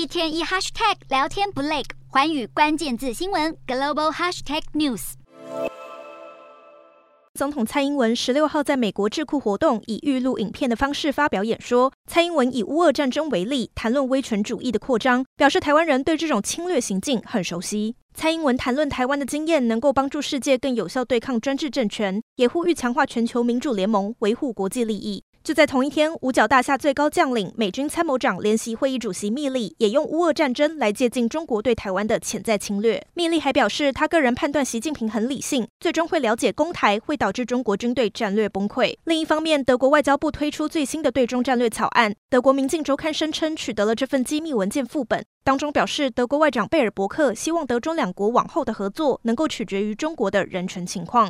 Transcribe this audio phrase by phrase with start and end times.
[0.00, 5.12] 一天一 hashtag 聊天不累，环宇关键字新闻 global hashtag news。
[7.34, 11.92] 总统蔡英文十六号在美国智库活动，以预录影片的方式发表演说。
[12.06, 17.94] 蔡英文以乌俄战争为例，谈论威权主义的扩张，表示台湾人对这种侵略行径很熟悉。
[18.14, 25.22] 蔡英文谈论台湾的经验能够帮助世界更有效对抗专制政权，也呼吁强化全球民主联盟，维护国际利益。
[25.42, 33.02] 就在同一天，五角大厦最高将领、美军参谋长联席会议主席密利也用乌俄战争来接近中国对台湾的潜在侵略。
[33.14, 38.94] 密利还表示，他个人判断习近平很理性，最终会了解攻台会导致中国军队战略崩溃。
[39.04, 51.28] 另一方面，德国外交部推出最新的对中战略草案，德国《明镜周刊》声称取得了这份机密文件副本，当中表示，德国外长贝尔伯克希望德中两国往后的合作能够取决于中国的人权情况。